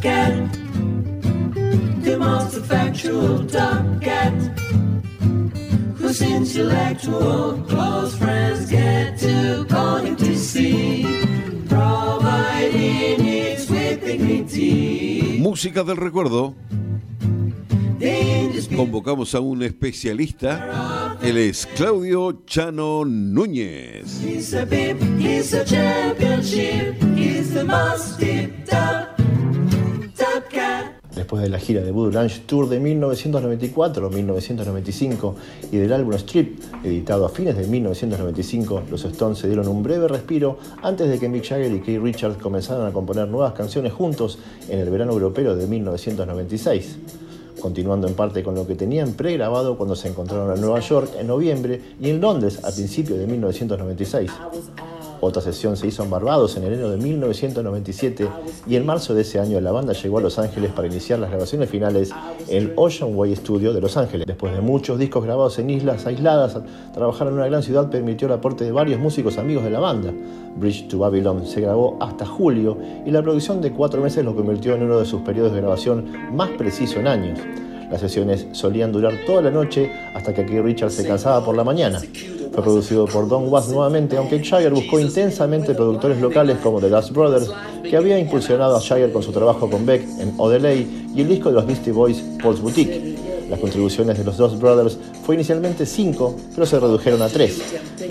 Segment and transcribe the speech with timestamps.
[0.00, 0.32] cat,
[2.02, 4.32] the most effectual top cat,
[5.96, 11.04] whose intellectual close friends get to call him to see,
[11.68, 15.38] providing it's with dignity.
[15.40, 16.54] Música del recuerdo.
[18.76, 21.16] Convocamos a un especialista.
[21.20, 24.22] Él es Claudio Chano Núñez.
[31.18, 35.34] Después de la gira de Voodoo Lounge Tour de 1994-1995
[35.72, 40.06] y del álbum Strip, editado a fines de 1995, los Stones se dieron un breve
[40.06, 44.38] respiro antes de que Mick Jagger y Keith Richards comenzaran a componer nuevas canciones juntos
[44.68, 46.98] en el verano europeo de 1996
[47.60, 51.26] continuando en parte con lo que tenían pregrabado cuando se encontraron en Nueva York en
[51.26, 54.30] noviembre y en Londres a principios de 1996.
[55.20, 58.28] Otra sesión se hizo en Barbados en enero de 1997
[58.66, 61.30] y en marzo de ese año la banda llegó a Los Ángeles para iniciar las
[61.30, 62.10] grabaciones finales
[62.48, 64.26] en el Ocean Way Studio de Los Ángeles.
[64.26, 66.58] Después de muchos discos grabados en islas aisladas,
[66.94, 70.12] trabajar en una gran ciudad permitió el aporte de varios músicos amigos de la banda.
[70.56, 74.74] Bridge to Babylon se grabó hasta julio y la producción de cuatro meses lo convirtió
[74.74, 77.38] en uno de sus periodos de grabación más preciso en años.
[77.90, 81.64] Las sesiones solían durar toda la noche hasta que Keith Richards se cansaba por la
[81.64, 82.00] mañana.
[82.62, 87.50] Producido por Don Was nuevamente, aunque Jagger buscó intensamente productores locales como The Dust Brothers,
[87.82, 91.50] que había impulsionado a Jagger con su trabajo con Beck en Odelay y el disco
[91.50, 93.16] de los Beastie Boys, Paul's Boutique.
[93.48, 97.60] Las contribuciones de los Dust Brothers fue inicialmente cinco, pero se redujeron a tres.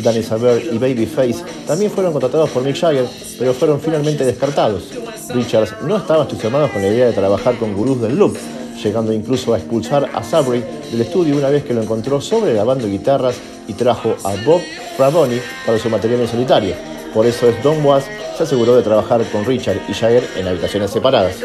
[0.02, 3.06] Danny Saber y Babyface también fueron contratados por Mick Jagger,
[3.38, 4.90] pero fueron finalmente descartados.
[5.30, 8.36] Richards no estaba entusiasmado con la idea de trabajar con gurús del loop,
[8.82, 12.88] llegando incluso a expulsar a Sabri del estudio una vez que lo encontró sobre grabando
[12.88, 13.36] guitarras
[13.68, 14.62] y trajo a Bob
[14.96, 16.76] Fraboni para su material en solitario.
[17.14, 18.06] Por eso es Don Was
[18.38, 21.36] se aseguró de trabajar con Richard y Jagger en habitaciones separadas.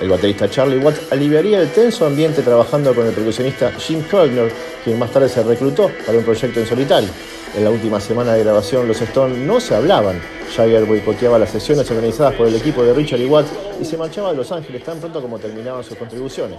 [0.00, 4.50] El baterista Charlie Watts aliviaría el tenso ambiente trabajando con el percusionista Jim Kollner,
[4.82, 7.10] quien más tarde se reclutó para un proyecto en solitario.
[7.54, 10.20] En la última semana de grabación, los Stones no se hablaban.
[10.54, 13.50] Jagger boicoteaba las sesiones organizadas por el equipo de Richard y Watts
[13.80, 16.58] y se marchaba a Los Ángeles tan pronto como terminaban sus contribuciones.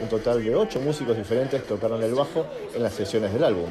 [0.00, 3.68] Un total de ocho músicos diferentes tocaron el bajo en las sesiones del álbum.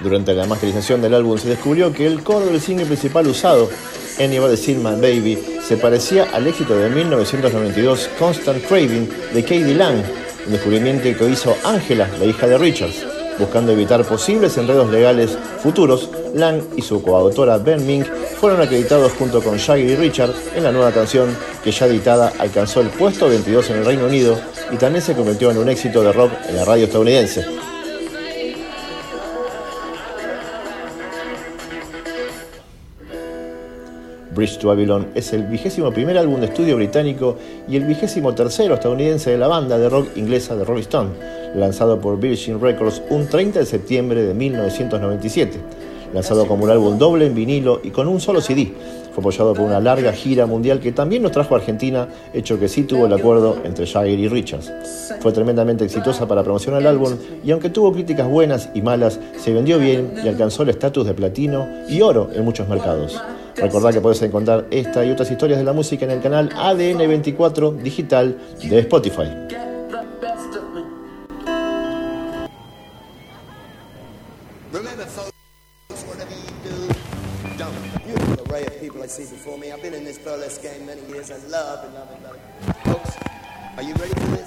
[0.00, 3.70] Durante la masterización del álbum se descubrió que el coro del single principal usado,
[4.18, 10.02] Anybody's My Baby, se parecía al éxito de 1992 Constant Craving de Katie Lang,
[10.46, 13.13] un descubrimiento que hizo Angela, la hija de Richards.
[13.38, 18.06] Buscando evitar posibles enredos legales futuros, Lang y su coautora Ben Mink
[18.40, 22.80] fueron acreditados junto con Shaggy y Richard en la nueva canción que ya editada alcanzó
[22.80, 24.38] el puesto 22 en el Reino Unido
[24.70, 27.73] y también se convirtió en un éxito de rock en la radio estadounidense.
[34.34, 37.36] Bridge to Babylon es el vigésimo primer álbum de estudio británico
[37.68, 41.10] y el vigésimo tercero estadounidense de la banda de rock inglesa de Rolling Stone,
[41.54, 45.58] lanzado por Virgin Records un 30 de septiembre de 1997.
[46.12, 48.72] Lanzado como un álbum doble en vinilo y con un solo CD,
[49.12, 52.68] fue apoyado por una larga gira mundial que también nos trajo a Argentina, hecho que
[52.68, 54.72] sí tuvo el acuerdo entre Jagger y Richards.
[55.20, 59.52] Fue tremendamente exitosa para promocionar el álbum y aunque tuvo críticas buenas y malas, se
[59.52, 63.20] vendió bien y alcanzó el estatus de platino y oro en muchos mercados.
[63.56, 67.76] Recordá que puedes encontrar esta y otras historias de la música en el canal ADN24
[67.82, 69.30] Digital de Spotify.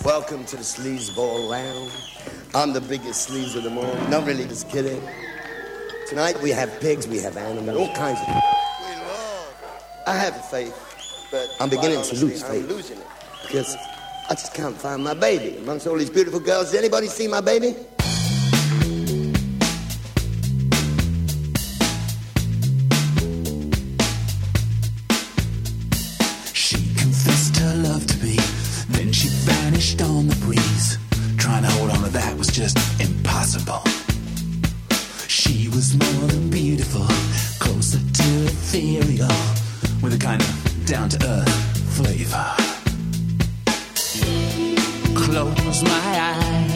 [0.04, 2.18] Welcome to the sleazeball lounge.
[2.56, 3.94] I'm the biggest sleaze of them all.
[4.10, 5.02] Not really, just kidding.
[6.08, 8.57] Tonight we have pigs, we have animals, all kinds of.
[10.08, 12.64] I have a faith, but I'm beginning to lose faith.
[12.64, 13.08] I'm losing it
[13.42, 13.76] because
[14.30, 16.72] I just can't find my baby amongst all these beautiful girls.
[16.72, 17.76] Did anybody see my baby?
[26.54, 28.38] She confessed her love to me,
[28.88, 30.98] then she vanished on the breeze.
[31.38, 33.84] Trying to hold on to that was just impossible.
[35.28, 37.06] She was more than beautiful,
[37.60, 39.28] closer to ethereal,
[40.10, 41.50] with a kind of down to earth
[41.98, 42.46] flavor.
[45.16, 46.67] Close my eyes,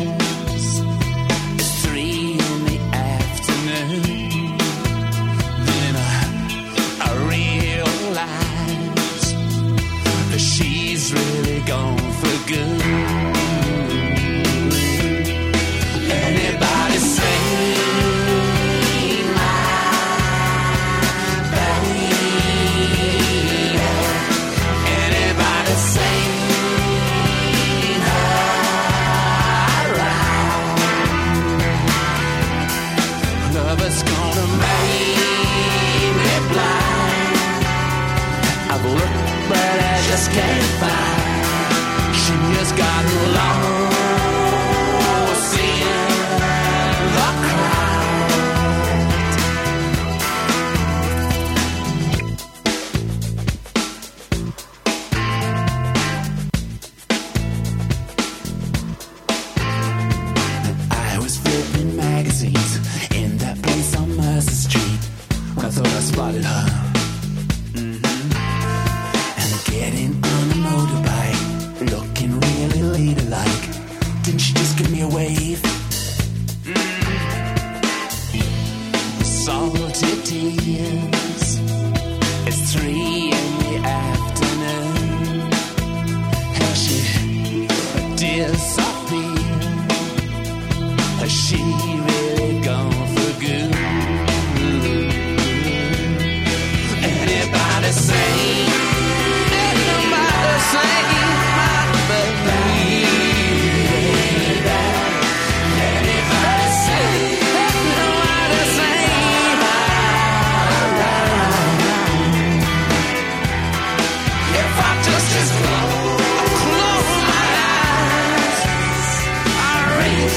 [40.11, 42.15] just can't find.
[42.15, 44.00] She just got along.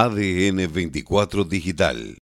[0.00, 2.16] ADN 24 Digital